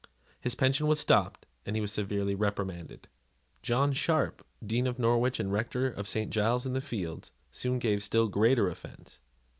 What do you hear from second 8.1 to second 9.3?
greater offence.